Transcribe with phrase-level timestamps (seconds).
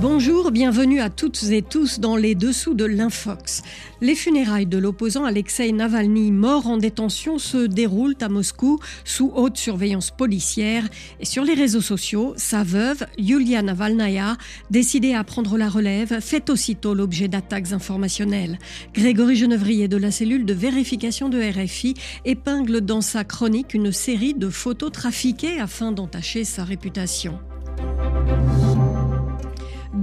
[0.00, 3.62] Bonjour, bienvenue à toutes et tous dans les dessous de l'Infox.
[4.00, 9.56] Les funérailles de l'opposant Alexei Navalny, mort en détention, se déroulent à Moscou sous haute
[9.56, 10.88] surveillance policière.
[11.18, 14.36] Et sur les réseaux sociaux, sa veuve, Yulia Navalnaya,
[14.70, 18.60] décidée à prendre la relève, fait aussitôt l'objet d'attaques informationnelles.
[18.94, 21.94] Grégory Genevrier de la cellule de vérification de RFI
[22.24, 27.40] épingle dans sa chronique une série de photos trafiquées afin d'entacher sa réputation.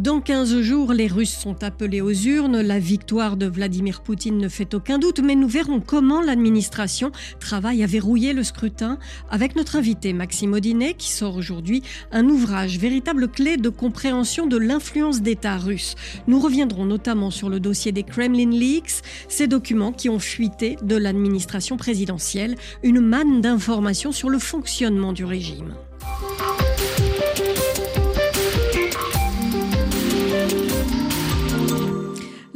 [0.06, 2.62] Dans 15 jours, les Russes sont appelés aux urnes.
[2.62, 7.82] La victoire de Vladimir Poutine ne fait aucun doute, mais nous verrons comment l'administration travaille
[7.82, 9.00] à verrouiller le scrutin
[9.32, 14.58] avec notre invité Maxime Audinet, qui sort aujourd'hui un ouvrage, véritable clé de compréhension de
[14.58, 15.96] l'influence d'État russe.
[16.28, 20.98] Nous reviendrons notamment sur le dossier des Kremlin Leaks, ces documents qui ont fuité de
[20.98, 25.74] l'administration présidentielle, une manne d'informations sur le fonctionnement du régime.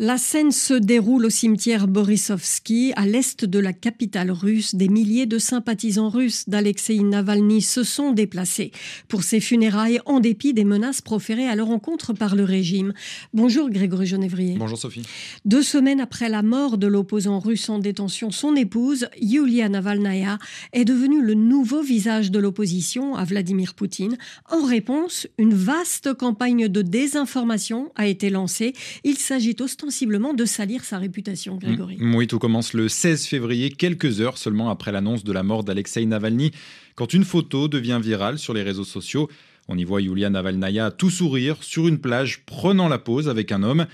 [0.02, 4.74] La scène se déroule au cimetière Borisovski, à l'est de la capitale russe.
[4.74, 8.72] Des milliers de sympathisants russes d'Alexei Navalny se sont déplacés
[9.10, 12.94] pour ses funérailles en dépit des menaces proférées à leur encontre par le régime.
[13.34, 14.56] Bonjour Grégory Genevrier.
[14.58, 15.02] Bonjour Sophie.
[15.44, 20.40] Deux semaines après la mort de l'opposant russe en détention, son épouse, Yulia Navalnaya,
[20.72, 24.18] est devenue le nouveau visage de l'opposition à Vladimir Poutine.
[24.50, 28.72] En réponse, une vaste campagne de désinformation a été lancée.
[29.04, 31.98] Il s'agit ostensiblement sensiblement de salir sa réputation, Grégory.
[32.00, 35.64] Mm, oui, tout commence le 16 février, quelques heures seulement après l'annonce de la mort
[35.64, 36.52] d'Alexei Navalny,
[36.94, 39.30] quand une photo devient virale sur les réseaux sociaux.
[39.68, 43.64] On y voit Yulia Navalnaya tout sourire sur une plage prenant la pose avec un
[43.64, 43.88] homme.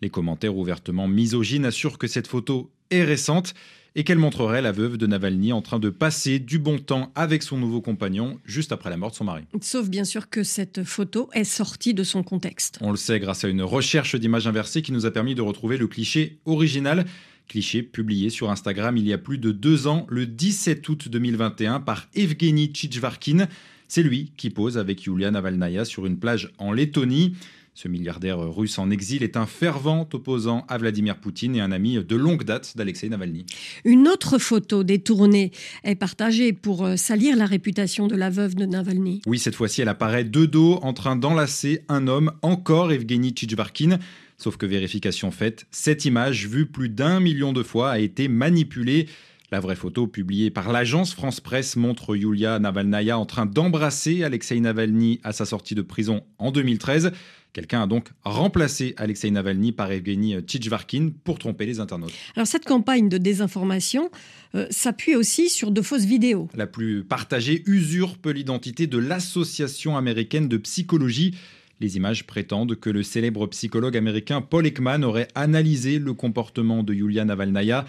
[0.00, 2.70] Les commentaires ouvertement misogynes assurent que cette photo
[3.00, 3.54] récente
[3.94, 7.42] et qu'elle montrerait la veuve de Navalny en train de passer du bon temps avec
[7.42, 9.42] son nouveau compagnon juste après la mort de son mari.
[9.60, 12.78] Sauf bien sûr que cette photo est sortie de son contexte.
[12.80, 15.76] On le sait grâce à une recherche d'images inversées qui nous a permis de retrouver
[15.76, 17.04] le cliché original.
[17.48, 21.80] Cliché publié sur Instagram il y a plus de deux ans, le 17 août 2021,
[21.80, 23.46] par Evgeny Tchitchvarkin.
[23.88, 27.34] C'est lui qui pose avec Yulia Navalnaya sur une plage en Lettonie.
[27.74, 32.04] Ce milliardaire russe en exil est un fervent opposant à Vladimir Poutine et un ami
[32.04, 33.46] de longue date d'Alexei Navalny.
[33.86, 35.52] Une autre photo détournée
[35.82, 39.22] est partagée pour euh, salir la réputation de la veuve de Navalny.
[39.26, 43.98] Oui, cette fois-ci, elle apparaît de dos en train d'enlacer un homme, encore Evgeny Tchitchvarkin.
[44.36, 49.06] Sauf que vérification faite, cette image, vue plus d'un million de fois, a été manipulée.
[49.52, 54.58] La vraie photo publiée par l'agence France Presse montre Yulia Navalnaya en train d'embrasser Alexei
[54.60, 57.12] Navalny à sa sortie de prison en 2013.
[57.52, 62.12] Quelqu'un a donc remplacé Alexei Navalny par Evgeny Tchitchvarkin pour tromper les internautes.
[62.34, 64.10] Alors cette campagne de désinformation
[64.54, 66.48] euh, s'appuie aussi sur de fausses vidéos.
[66.54, 71.34] La plus partagée usurpe l'identité de l'Association américaine de psychologie.
[71.80, 76.94] Les images prétendent que le célèbre psychologue américain Paul Ekman aurait analysé le comportement de
[76.94, 77.84] Yulia Navalnaya.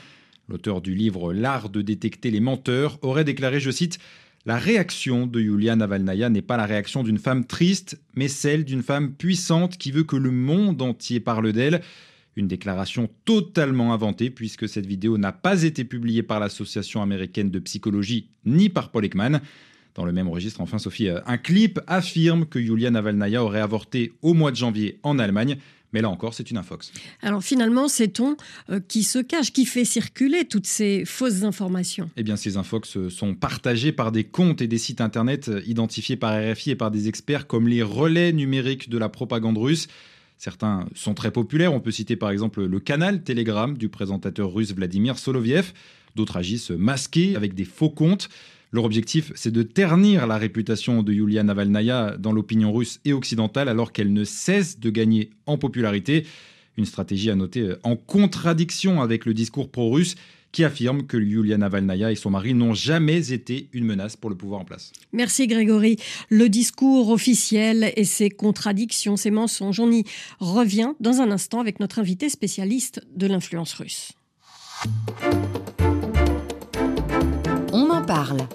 [0.49, 3.97] L'auteur du livre L'art de détecter les menteurs aurait déclaré, je cite,
[4.45, 8.83] la réaction de Yulia Navalnaya n'est pas la réaction d'une femme triste, mais celle d'une
[8.83, 11.81] femme puissante qui veut que le monde entier parle d'elle.
[12.35, 17.59] Une déclaration totalement inventée puisque cette vidéo n'a pas été publiée par l'Association américaine de
[17.59, 19.39] psychologie ni par Paul Ekman.
[19.95, 24.11] Dans le même registre, enfin, Sophie, euh, un clip affirme que Yulia Navalnaya aurait avorté
[24.23, 25.57] au mois de janvier en Allemagne.
[25.93, 26.91] Mais là encore, c'est une infox.
[27.21, 28.35] Alors finalement, sait-on
[28.69, 32.09] euh, qui se cache, qui fait circuler toutes ces fausses informations?
[32.17, 35.61] Eh bien, ces infox euh, sont partagées par des comptes et des sites internet euh,
[35.65, 39.87] identifiés par RFI et par des experts comme les relais numériques de la propagande russe.
[40.37, 41.73] Certains sont très populaires.
[41.73, 45.73] On peut citer par exemple le canal Telegram du présentateur russe Vladimir Soloviev.
[46.15, 48.29] D'autres agissent masqués avec des faux comptes.
[48.73, 53.69] Leur objectif, c'est de ternir la réputation de Yulia Navalnaya dans l'opinion russe et occidentale
[53.69, 56.25] alors qu'elle ne cesse de gagner en popularité.
[56.75, 60.15] Une stratégie à noter euh, en contradiction avec le discours pro-russe
[60.51, 64.35] qui affirme que Yulia Navalnaya et son mari n'ont jamais été une menace pour le
[64.35, 64.91] pouvoir en place.
[65.11, 65.97] Merci Grégory.
[66.29, 70.03] Le discours officiel et ses contradictions, ses mensonges, on y
[70.39, 74.13] revient dans un instant avec notre invité spécialiste de l'influence russe.
[78.23, 78.47] Parle.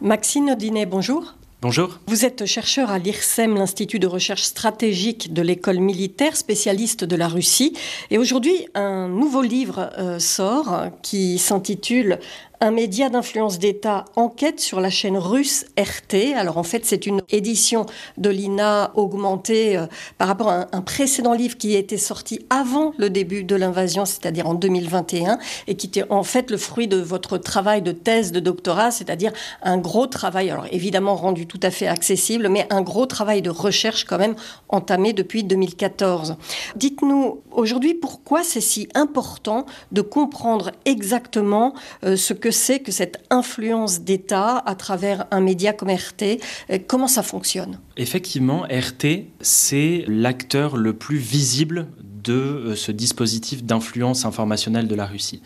[0.00, 1.34] Maxime Audinet, bonjour.
[1.60, 1.98] Bonjour.
[2.06, 7.28] Vous êtes chercheur à l'IRSEM, l'Institut de recherche stratégique de l'école militaire, spécialiste de la
[7.28, 7.76] Russie.
[8.10, 12.18] Et aujourd'hui, un nouveau livre euh, sort qui s'intitule
[12.62, 16.34] un média d'influence d'État enquête sur la chaîne russe RT.
[16.36, 17.86] Alors en fait, c'est une édition
[18.18, 19.86] de l'INA augmentée euh,
[20.18, 24.46] par rapport à un, précédent livre qui était sorti avant le début de l'invasion, c'est-à-dire
[24.46, 28.40] en 2021, et qui était en fait le fruit de votre travail de thèse de
[28.40, 29.32] doctorat, c'est-à-dire
[29.62, 33.50] un gros travail, alors évidemment rendu tout à fait accessible, mais un gros travail de
[33.50, 34.34] recherche quand même
[34.68, 36.36] entamé depuis 2014.
[36.76, 41.74] Dites-nous aujourd'hui pourquoi c'est si important de comprendre exactement
[42.04, 46.78] euh, ce que c'est que cette influence d'État à travers un média comme RT euh,
[46.86, 47.78] Comment ça fonctionne?
[47.96, 51.86] Effectivement, RT, c'est l'acteur le plus visible
[52.22, 55.42] de euh, ce dispositif d'influence informationnelle de la Russie.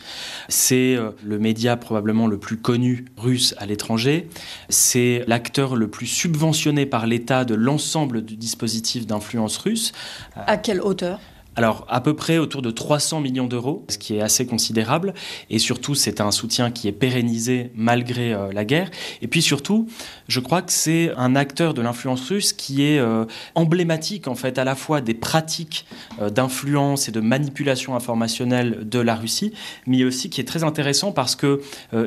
[0.49, 4.29] C'est euh, le média probablement le plus connu russe à l'étranger,
[4.69, 9.93] c'est l'acteur le plus subventionné par l'État de l'ensemble du dispositif d'influence russe.
[10.35, 11.21] À quelle hauteur?
[11.57, 15.15] Alors, à peu près autour de 300 millions d'euros, ce qui est assez considérable.
[15.51, 18.91] Et surtout, c'est un soutien qui est pérennisé malgré euh, la guerre.
[19.23, 19.87] Et puis surtout,
[20.27, 23.25] je crois que c'est un acteur de l'influence russe qui est euh,
[23.55, 25.87] emblématique, en fait, à la fois des pratiques
[26.21, 29.53] euh, d'influence et de manipulation informationnelle de la Russie,
[29.87, 31.61] mais aussi qui est très intéressant parce que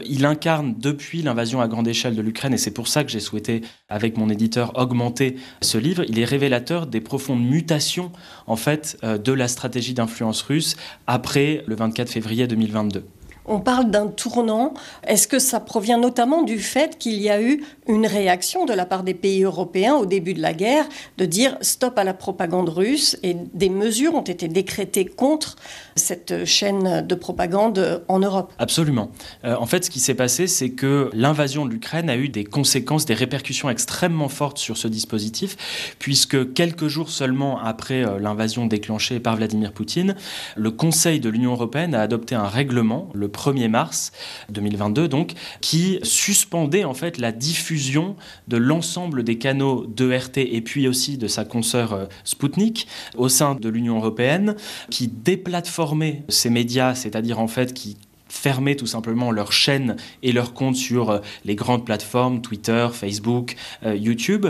[0.05, 3.19] il incarne depuis l'invasion à grande échelle de l'Ukraine, et c'est pour ça que j'ai
[3.19, 6.03] souhaité, avec mon éditeur, augmenter ce livre.
[6.07, 8.11] Il est révélateur des profondes mutations,
[8.47, 10.75] en fait, de la stratégie d'influence russe
[11.05, 13.05] après le 24 février 2022.
[13.47, 14.73] On parle d'un tournant.
[15.05, 18.85] Est-ce que ça provient notamment du fait qu'il y a eu une réaction de la
[18.85, 20.85] part des pays européens au début de la guerre
[21.17, 25.55] de dire stop à la propagande russe et des mesures ont été décrétées contre
[25.95, 28.53] cette chaîne de propagande en Europe?
[28.59, 29.09] Absolument.
[29.45, 32.43] Euh, en fait, ce qui s'est passé, c'est que l'invasion de l'Ukraine a eu des
[32.43, 38.65] conséquences, des répercussions extrêmement fortes sur ce dispositif, puisque quelques jours seulement après euh, l'invasion
[38.65, 40.15] déclenchée par Vladimir Poutine,
[40.55, 44.11] le Conseil de l'Union européenne a adopté un règlement, le 1er mars
[44.49, 48.15] 2022 donc, qui suspendait en fait la diffusion
[48.47, 53.29] de l'ensemble des canaux de RT et puis aussi de sa consoeur euh, Sputnik au
[53.29, 54.55] sein de l'Union européenne,
[54.89, 57.97] qui déplatformait ces médias, c'est-à-dire en fait qui
[58.29, 63.55] fermaient tout simplement leurs chaînes et leurs comptes sur euh, les grandes plateformes Twitter, Facebook,
[63.83, 64.47] euh, YouTube.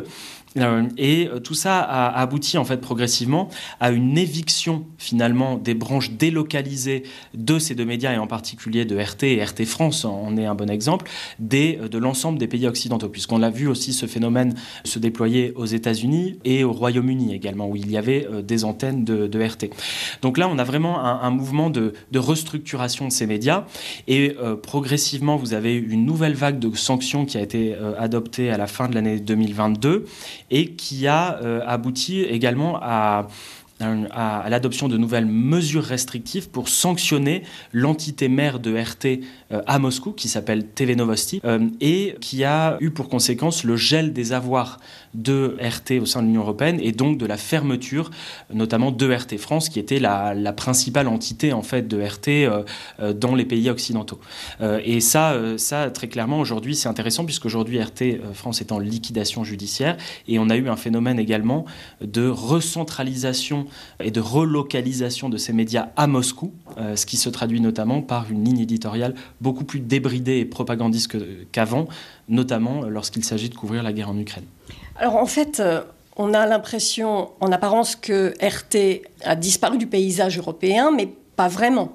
[0.58, 3.50] Euh, et tout ça a abouti en fait progressivement
[3.80, 8.98] à une éviction finalement des branches délocalisées de ces deux médias et en particulier de
[8.98, 11.10] RT et RT France en est un bon exemple
[11.40, 15.66] des, de l'ensemble des pays occidentaux puisqu'on a vu aussi ce phénomène se déployer aux
[15.66, 19.70] États-Unis et au Royaume-Uni également où il y avait des antennes de, RT.
[20.22, 23.66] Donc là on a vraiment un, mouvement de, restructuration de ces médias
[24.08, 28.50] et euh, progressivement vous avez une nouvelle vague de sanctions qui a été euh, adoptée
[28.50, 30.06] à la fin de l'année 2022
[30.52, 33.28] et qui a euh, abouti également à
[33.80, 39.22] l'adoption de nouvelles mesures restrictives pour sanctionner l'entité mère de RT
[39.52, 43.76] euh, à Moscou, qui s'appelle TV Novosti, euh, et qui a eu pour conséquence le
[43.76, 44.80] gel des avoirs
[45.14, 48.12] de RT au sein de l'Union européenne et donc de la fermeture,
[48.54, 52.28] notamment de RT France, qui était la, principale entité en fait de RT
[53.00, 54.20] euh, dans les pays occidentaux.
[54.84, 59.98] et ça, ça très clairement aujourd'hui, c'est intéressant puisqu'aujourd'hui RT France est en liquidation judiciaire
[60.28, 61.66] et on a eu un phénomène également
[62.02, 63.68] de recentralisation
[64.04, 68.30] et de relocalisation de ces médias à Moscou, euh, ce qui se traduit notamment par
[68.32, 71.18] une ligne éditoriale beaucoup plus débridée et propagandiste
[71.52, 71.88] qu'avant,
[72.30, 74.46] notamment lorsqu'il s'agit de couvrir la guerre en Ukraine.
[75.00, 75.84] Alors en fait, euh,
[76.16, 81.94] on a l'impression en apparence que RT a disparu du paysage européen, mais pas vraiment.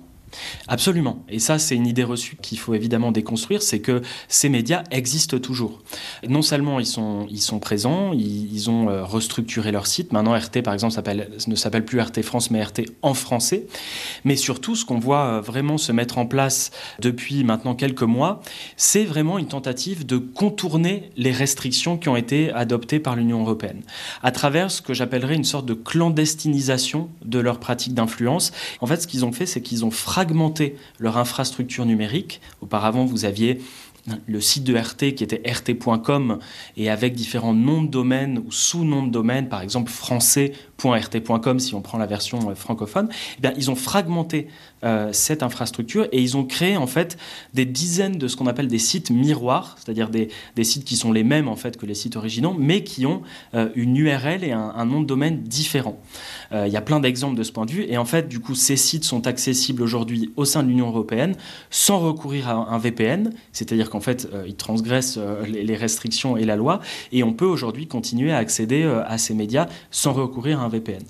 [0.69, 1.25] Absolument.
[1.29, 5.39] Et ça, c'est une idée reçue qu'il faut évidemment déconstruire, c'est que ces médias existent
[5.39, 5.82] toujours.
[6.27, 10.12] Non seulement ils sont, ils sont présents, ils, ont euh, restructuré leur site.
[10.12, 10.94] Maintenant, RT, par exemple,
[11.46, 13.67] ne s'appelle plus RT France, mais RT en français.
[14.24, 16.70] Mais surtout, ce qu'on voit euh, vraiment se mettre en place
[17.01, 18.41] depuis maintenant quelques mois,
[18.77, 23.82] c'est vraiment une tentative de contourner les restrictions qui ont été adoptées par l'Union européenne,
[24.22, 28.53] à travers ce que j'appellerais une sorte de clandestinisation de leurs pratiques d'influence.
[28.81, 32.41] En fait, ce qu'ils ont fait, c'est qu'ils ont frappé fragmenter leur infrastructure numérique.
[32.60, 33.60] Auparavant, vous aviez
[34.27, 36.39] le site de RT qui était rt.com
[36.77, 41.81] et avec différents noms de domaines ou sous-noms de domaines, par exemple français.rt.com si on
[41.81, 44.49] prend la version euh, francophone, eh bien, ils ont fragmenté
[44.85, 47.17] euh, cette infrastructure et ils ont créé en fait
[47.55, 50.29] des dizaines de ce qu'on appelle des sites miroirs, c'est-à-dire des,
[50.65, 53.23] sites qui sont les mêmes en fait que les sites originaux, mais qui ont
[53.55, 56.01] euh, une URL et un, un, nom de domaine différent.
[56.53, 58.55] Il y a plein d'exemples de ce point de vue et en fait du coup
[58.55, 61.35] ces sites sont accessibles aujourd'hui au sein de l'Union européenne
[61.71, 66.44] sans recourir à un VPN, c'est-à-dire qu'en fait, euh, ils transgressent euh, les, restrictions et
[66.44, 66.81] la loi.
[67.13, 70.69] Et on peut aujourd'hui continuer à accéder euh, à ces médias sans recourir à un
[70.69, 71.03] VPN.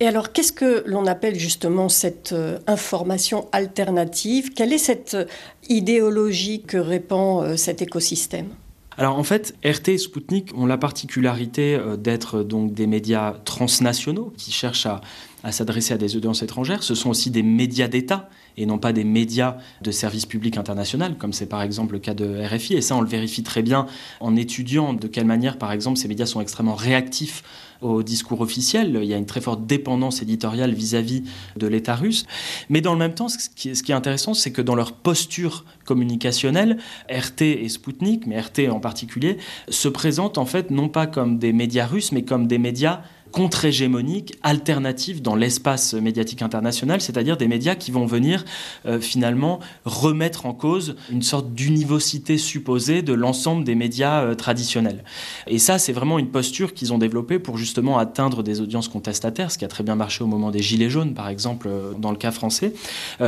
[0.00, 4.52] Et alors, qu'est-ce que l'on appelle justement cette euh, information alternative?
[4.52, 5.24] Quelle est cette euh,
[5.68, 8.48] idéologie que répand euh, cet écosystème?
[8.96, 14.52] Alors en fait, RT et Sputnik ont la particularité d'être donc des médias transnationaux qui
[14.52, 15.00] cherchent à,
[15.44, 16.82] à s'adresser à des audiences étrangères.
[16.82, 21.16] Ce sont aussi des médias d'État et non pas des médias de service public international,
[21.18, 22.74] comme c'est par exemple le cas de RFI.
[22.74, 23.86] Et ça, on le vérifie très bien
[24.20, 27.42] en étudiant de quelle manière, par exemple, ces médias sont extrêmement réactifs
[27.82, 28.98] au discours officiel.
[29.02, 31.24] Il y a une très forte dépendance éditoriale vis-à-vis
[31.56, 32.24] de l'État russe.
[32.70, 36.78] Mais dans le même temps, ce qui est, intéressant, c'est que dans leur posture communicationnelle,
[37.10, 39.36] RT et Sputnik, mais RT en particulier,
[39.68, 43.02] se présentent en fait non pas comme des médias russes, mais comme des médias
[43.34, 48.44] contre-hégémonique, alternative dans l'espace médiatique international, c'est-à-dire des médias qui vont venir
[48.86, 55.02] euh, finalement remettre en cause une sorte d'univocité supposée de l'ensemble des médias euh, traditionnels.
[55.48, 59.50] Et ça, c'est vraiment une posture qu'ils ont développée pour justement atteindre des audiences contestataires,
[59.50, 62.12] ce qui a très bien marché au moment des Gilets jaunes, par exemple, euh, dans
[62.12, 62.72] le cas français,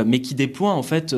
[0.05, 1.15] mais qui déploie en fait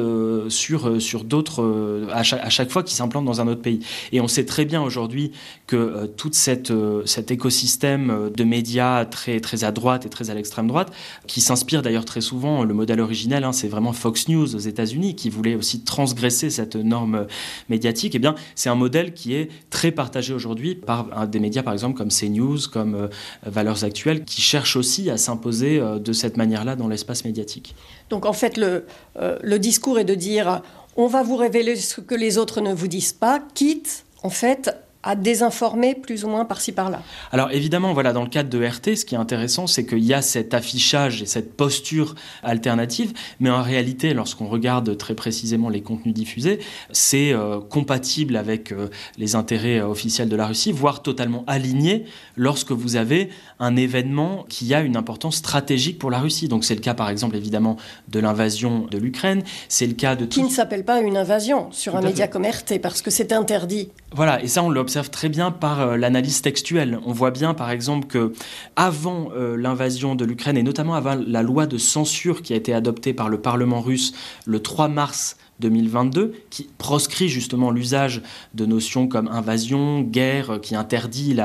[0.50, 3.82] sur, sur d'autres, à, à, chaque fois qu'ils s'implantent dans un autre pays.
[4.12, 5.32] Et on sait très bien aujourd'hui
[5.68, 6.74] que tout cette,
[7.06, 8.79] cet écosystème de médias
[9.10, 10.92] très, très à droite et très à l'extrême droite,
[11.28, 15.16] qui s'inspire d'ailleurs très souvent, le modèle originel, hein, c'est vraiment Fox News aux États-Unis,
[15.16, 17.28] qui voulait aussi transgresser cette norme
[17.70, 18.16] médiatique.
[18.16, 21.98] Eh bien, c'est un modèle qui est très partagé aujourd'hui par des médias, par exemple,
[21.98, 23.08] comme CNews, comme euh,
[23.44, 27.76] Valeurs Actuelles, qui cherchent aussi à s'imposer euh, de cette manière-là dans l'espace médiatique.
[28.10, 28.86] Donc, en fait, le,
[29.20, 30.62] euh, le discours est de dire
[30.96, 34.76] on va vous révéler ce que les autres ne vous disent pas, quitte, en fait,
[35.02, 37.02] à désinformer plus ou moins par-ci par-là.
[37.32, 40.14] Alors évidemment, voilà, dans le cadre de RT, ce qui est intéressant, c'est qu'il y
[40.14, 45.82] a cet affichage et cette posture alternative, mais en réalité, lorsqu'on regarde très précisément les
[45.82, 46.60] contenus diffusés,
[46.92, 52.04] c'est euh, compatible avec euh, les intérêts euh, officiels de la Russie, voire totalement aligné
[52.36, 53.30] lorsque vous avez
[53.60, 56.50] un événement qui a une importance stratégique pour la Russie.
[56.50, 57.78] Donc c'est le cas, par exemple, évidemment,
[58.10, 60.26] de l'invasion de l'Ukraine, c'est le cas de...
[60.26, 63.90] Qui ne s'appelle pas une invasion sur un média comme RT, parce que c'est interdit.
[64.14, 67.00] Voilà, et ça, on le observe très bien par euh, l'analyse textuelle.
[67.06, 68.34] On voit bien, par exemple, que
[68.76, 72.74] avant euh, l'invasion de l'Ukraine et notamment avant la loi de censure qui a été
[72.74, 74.14] adoptée par le Parlement russe
[74.48, 78.22] le 3 mars 2022, qui proscrit justement l'usage
[78.54, 81.36] de notions comme invasion, guerre, qui interdit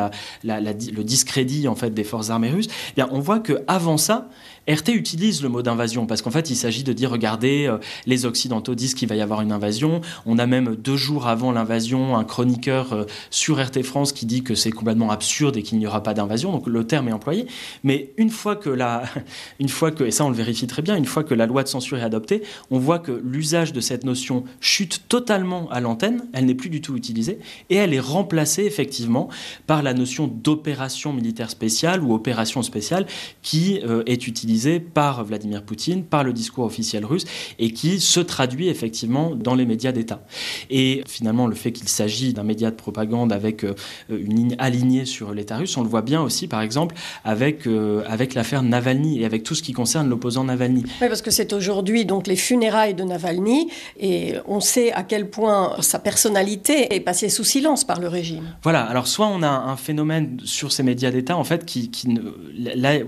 [0.44, 2.68] le discrédit en fait des forces armées russes.
[2.90, 4.28] Eh bien, on voit que avant ça,
[4.68, 8.24] RT utilise le mot d'invasion parce qu'en fait, il s'agit de dire regardez, euh, les
[8.24, 10.00] Occidentaux disent qu'il va y avoir une invasion.
[10.24, 14.42] On a même deux jours avant l'invasion un chroniqueur euh, sur RT France qui dit
[14.42, 16.50] que c'est complètement absurde et qu'il n'y aura pas d'invasion.
[16.50, 17.46] Donc le terme est employé.
[17.82, 19.04] Mais une fois que la,
[19.60, 21.62] une fois que, et ça on le vérifie très bien, une fois que la loi
[21.62, 26.26] de censure est adoptée, on voit que l'usage de cette notion chute totalement à l'antenne.
[26.32, 27.38] Elle n'est plus du tout utilisée
[27.70, 29.28] et elle est remplacée effectivement
[29.66, 33.06] par la notion d'opération militaire spéciale ou opération spéciale
[33.42, 37.24] qui euh, est utilisée par Vladimir Poutine, par le discours officiel russe,
[37.58, 40.24] et qui se traduit effectivement dans les médias d'État.
[40.70, 43.74] Et finalement, le fait qu'il s'agit d'un média de propagande avec euh,
[44.08, 46.94] une ligne alignée sur l'État russe, on le voit bien aussi, par exemple,
[47.24, 50.84] avec, euh, avec l'affaire Navalny et avec tout ce qui concerne l'opposant Navalny.
[51.00, 55.30] Oui, parce que c'est aujourd'hui donc les funérailles de Navalny, et on sait à quel
[55.30, 58.54] point sa personnalité est passée sous silence par le régime.
[58.62, 61.90] Voilà, alors soit on a un phénomène sur ces médias d'État, en fait, qui,
[62.56, 62.98] là,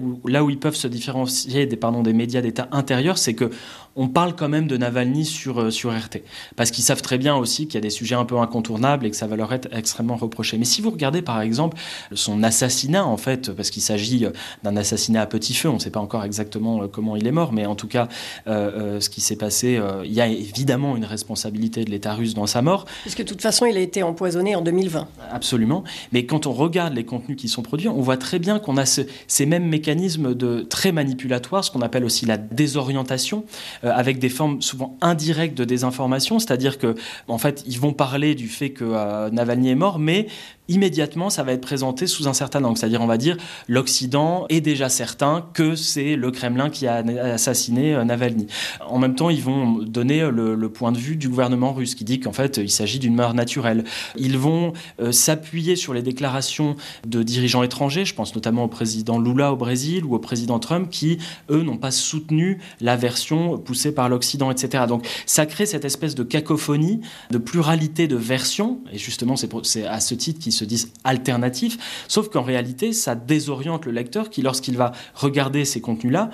[0.43, 3.51] où, ils peuvent se différencier des médias d'État intérieurs, c'est que
[3.97, 6.23] on parle quand même de Navalny sur, euh, sur RT.
[6.55, 9.11] Parce qu'ils savent très bien aussi qu'il y a des sujets un peu incontournables et
[9.11, 10.59] que ça va leur être extrêmement reproché.
[10.59, 11.79] Mais si vous regardez par exemple
[12.13, 14.31] son assassinat, en fait, parce qu'il s'agit euh,
[14.63, 17.33] d'un assassinat à petit feu, on ne sait pas encore exactement euh, comment il est
[17.33, 18.09] mort, mais en tout cas,
[18.47, 22.63] ce qui s'est passé, il y a évidemment une responsabilité de l'État russe dans sa
[22.63, 22.85] mort.
[23.03, 25.09] Puisque de toute façon, il a été empoisonné en 2020.
[25.31, 25.85] Absolument.
[26.13, 28.85] Mais quand on regarde les contenus qui sont produits, on voit très bien qu'on a
[28.85, 33.45] ces mêmes mécanismes de très manipulatoires, ce qu'on appelle aussi la désorientation.
[33.86, 36.95] Euh, avec des formes souvent indirectes de désinformation, c'est-à-dire que
[37.29, 40.27] en fait ils vont parler du fait que euh, Navalny est mort, mais
[40.69, 42.77] immédiatement, ça va être présenté sous un certain angle.
[42.79, 43.37] C'est-à-dire, on va dire,
[43.69, 48.47] l'Occident est déjà certain que c'est le Kremlin qui a assassiné euh, Navalny.
[48.89, 52.19] En même temps, ils vont donner le, point de vue du gouvernement russe qui dit
[52.21, 53.85] qu'en fait, il s'agit d'une mort naturelle.
[54.17, 59.19] Ils vont euh, s'appuyer sur les déclarations de dirigeants étrangers, je pense notamment au président
[59.19, 61.19] Lula au Brésil ou au président Trump, qui,
[61.51, 64.85] eux, n'ont pas soutenu la version poussée par l'Occident, etc.
[64.89, 70.01] Donc, ça crée cette espèce de cacophonie, de pluralité de versions, et justement, c'est à
[70.01, 74.77] ce titre qu'ils se disent alternatifs, sauf qu'en réalité, ça désoriente le lecteur qui, lorsqu'il
[74.77, 76.31] va regarder ces contenus-là,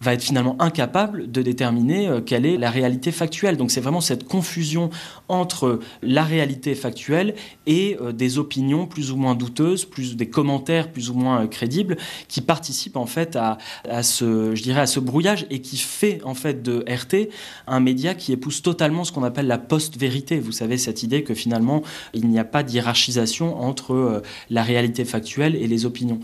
[0.00, 3.56] va être finalement incapable de déterminer euh, quelle est la réalité factuelle.
[3.56, 4.90] Donc c'est vraiment cette confusion
[5.28, 7.34] entre la réalité factuelle
[7.66, 11.46] et euh, des opinions plus ou moins douteuses, plus des commentaires plus ou moins euh,
[11.46, 11.96] crédibles,
[12.28, 13.58] qui participent en fait à,
[14.02, 17.28] ce, je dirais, à ce brouillage et qui fait en fait de RT
[17.66, 20.38] un média qui épouse totalement ce qu'on appelle la post-vérité.
[20.38, 21.82] Vous savez cette idée que finalement
[22.12, 26.20] il n'y a pas d'hierarchisation entre la réalité factuelle et les opinions.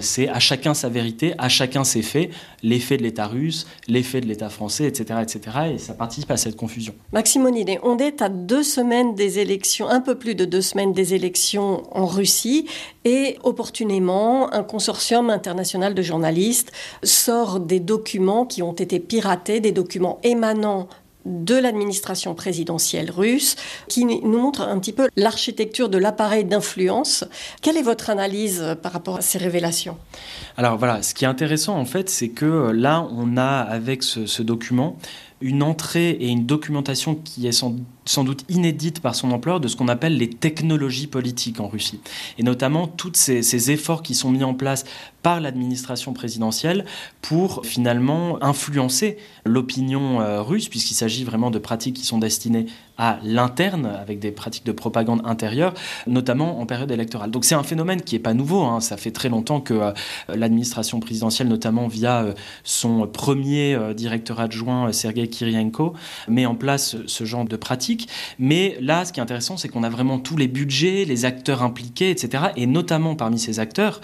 [0.00, 2.30] c'est à chacun sa vérité, à chacun ses faits,
[2.62, 5.56] les faits de l'État russe, l'effet de l'État français, etc., etc.
[5.74, 6.94] Et ça participe à cette confusion.
[7.12, 11.14] Maximonide, on est à deux semaines des élections, un peu plus de deux semaines des
[11.14, 12.66] élections en Russie,
[13.04, 16.72] et opportunément, un consortium international de journalistes
[17.04, 20.88] sort des documents qui ont été piratés, des documents émanant
[21.24, 23.56] de l'administration présidentielle russe,
[23.88, 27.24] qui nous montre un petit peu l'architecture de l'appareil d'influence.
[27.62, 29.96] Quelle est votre analyse par rapport à ces révélations?
[30.56, 34.42] Alors voilà, ce qui est intéressant en fait, c'est que là, on a avec ce,
[34.42, 34.96] document
[35.40, 37.74] une entrée et une documentation qui est sans,
[38.24, 42.00] doute inédite par son ampleur de ce qu'on appelle les technologies politiques en Russie.
[42.38, 44.84] Et notamment tous ces, ces, efforts qui sont mis en place
[45.24, 46.84] par l'administration présidentielle
[47.22, 52.66] pour finalement influencer l'opinion euh, russe, puisqu'il s'agit vraiment de pratiques qui sont destinées
[52.98, 55.72] à l'interne, avec des pratiques de propagande intérieure,
[56.06, 57.30] notamment en période électorale.
[57.30, 58.80] Donc c'est un phénomène qui n'est pas nouveau, hein.
[58.80, 59.92] ça fait très longtemps que euh,
[60.28, 65.94] l'administration présidentielle, notamment via euh, son premier directeur adjoint, Sergei Kirienko,
[66.28, 67.93] met en place ce genre de pratiques.
[68.38, 71.62] Mais là, ce qui est intéressant, c'est qu'on a vraiment tous les budgets, les acteurs
[71.62, 72.44] impliqués, etc.
[72.56, 74.00] Et notamment parmi ces acteurs,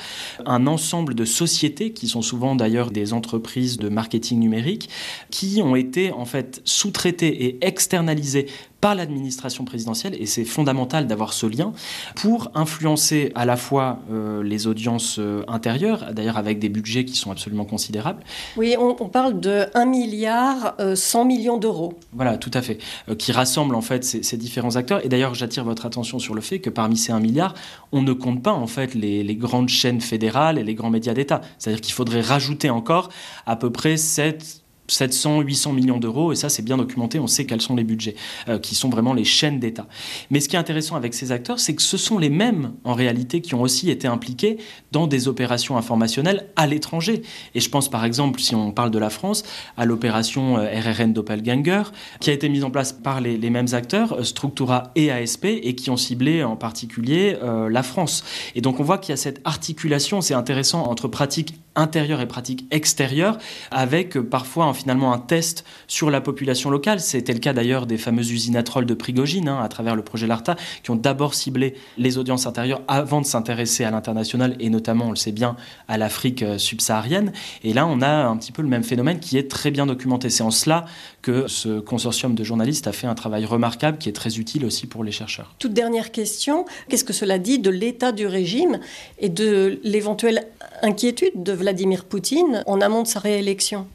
[0.47, 4.89] un ensemble de sociétés, qui sont souvent d'ailleurs des entreprises de marketing numérique,
[5.31, 8.47] qui ont été en fait sous-traitées et externalisées
[8.81, 11.73] par l'administration présidentielle, et c'est fondamental d'avoir ce lien,
[12.17, 17.17] pour influencer à la fois euh, les audiences euh, intérieures, d'ailleurs avec des budgets qui
[17.17, 18.23] sont absolument considérables.
[18.57, 21.95] Oui, on, parle de 1 milliard 100 euh, millions d'euros.
[22.13, 22.79] Voilà, tout à fait,
[23.19, 25.05] qui rassemble en fait ces, différents acteurs.
[25.05, 27.55] Et d'ailleurs, j'attire votre attention sur le fait que parmi ces 1 milliard,
[27.93, 31.15] on ne compte pas en fait les, les grandes chaînes fédérales et les grands médias
[31.15, 31.41] d'État.
[31.59, 33.11] C'est-à-dire qu'il faudrait rajouter encore
[33.47, 34.60] à peu près 7
[34.91, 38.17] 700, 800 millions d'euros, et ça c'est bien documenté, on sait quels sont les budgets,
[38.49, 39.87] euh, qui sont vraiment les chaînes d'État.
[40.31, 42.95] Mais ce qui est intéressant avec ces acteurs, c'est que ce sont les mêmes, en
[42.95, 44.59] réalité, qui ont aussi été impliqués
[44.93, 47.23] dans des opérations informationnelles à l'étranger.
[47.55, 49.45] Et je pense par exemple, si on parle de la France,
[49.77, 51.83] à l'opération euh, RRN Doppelganger,
[52.21, 55.75] qui a été mise en place par les, mêmes acteurs, euh, Structura et ASP, et
[55.75, 57.37] qui ont ciblé en particulier
[57.69, 58.25] la France.
[58.55, 62.27] Et donc on voit qu'il y a cette articulation, c'est intéressant, entre pratiques intérieures et
[62.27, 63.39] pratiques extérieures,
[63.71, 67.01] avec parfois un finalement un test sur la population locale.
[67.01, 70.27] C'était le cas d'ailleurs des fameuses usines à de Prigogine, hein, à travers le projet
[70.27, 75.07] LARTA, qui ont d'abord ciblé les audiences intérieures avant de s'intéresser à l'international et notamment,
[75.07, 75.57] on le sait bien,
[75.89, 77.33] à l'Afrique euh, subsaharienne.
[77.65, 80.31] Et là, on a un petit peu le même phénomène qui est très bien documenté.
[80.31, 80.87] C'est en cela
[81.23, 84.87] que ce consortium de journalistes a fait un travail remarquable qui est très utile aussi
[84.87, 85.55] pour les chercheurs.
[85.59, 88.81] Toute dernière question, qu'est-ce que cela dit de l'état du régime
[89.19, 90.47] et de l'éventuelle
[90.83, 93.87] inquiétude de Vladimir Poutine en amont de sa réélection?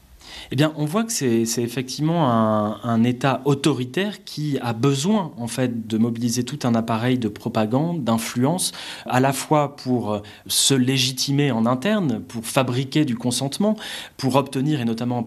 [0.52, 5.86] Eh bien, on voit que c'est effectivement un, État autoritaire qui a besoin, en fait,
[5.88, 8.72] de mobiliser tout un appareil de propagande, d'influence,
[9.06, 13.76] à la fois pour euh, se légitimer en interne, pour fabriquer du consentement,
[14.18, 15.24] pour obtenir, et notamment en,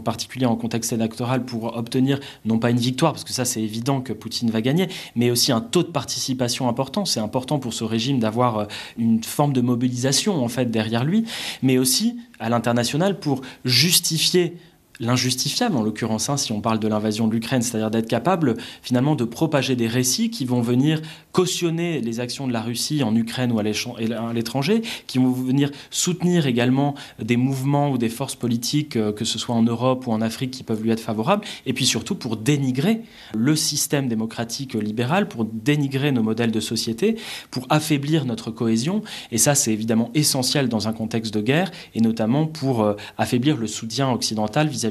[0.00, 4.00] particulier en contexte électoral, pour obtenir non pas une victoire, parce que ça c'est évident
[4.00, 7.04] que Poutine va gagner, mais aussi un taux de participation important.
[7.04, 8.64] C'est important pour ce régime d'avoir euh,
[8.96, 11.24] une forme de mobilisation, en fait, derrière lui,
[11.62, 14.56] mais aussi à l'international pour justifier
[15.00, 19.14] l'injustifiable, en l'occurrence, hein, si on parle de l'invasion de l'Ukraine, c'est-à-dire d'être capable finalement
[19.14, 21.00] de propager des récits qui vont venir
[21.32, 26.46] cautionner les actions de la Russie en Ukraine ou à l'étranger, qui vont venir soutenir
[26.46, 30.20] également des mouvements ou des forces politiques, euh, que ce soit en Europe ou en
[30.20, 33.02] Afrique, qui peuvent lui être favorables, et puis surtout pour dénigrer
[33.34, 37.16] le système démocratique libéral, pour dénigrer nos modèles de société,
[37.50, 42.00] pour affaiblir notre cohésion, et ça c'est évidemment essentiel dans un contexte de guerre, et
[42.00, 44.87] notamment pour euh, affaiblir le soutien occidental vis-à-vis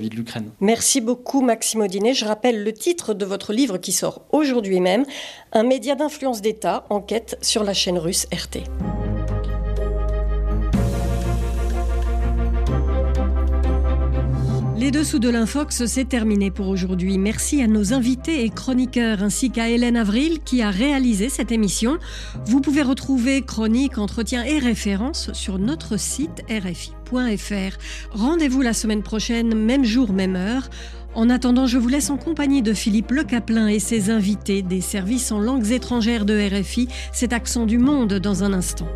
[0.60, 2.14] Merci beaucoup Maxime Audinet.
[2.14, 5.06] Je rappelle le titre de votre livre qui sort aujourd'hui même,
[5.54, 8.64] Un média d'influence d'État, enquête sur la chaîne russe RT.
[14.88, 17.18] Les dessous de l'Infox, c'est terminé pour aujourd'hui.
[17.18, 21.98] Merci à nos invités et chroniqueurs ainsi qu'à Hélène Avril qui a réalisé cette émission.
[22.46, 27.78] Vous pouvez retrouver chroniques, entretiens et références sur notre site rfi.fr.
[28.12, 30.70] Rendez-vous la semaine prochaine, même jour, même heure.
[31.16, 34.80] En attendant, je vous laisse en compagnie de Philippe Le Caplin et ses invités des
[34.80, 38.88] services en langues étrangères de RFI, cet accent du monde dans un instant.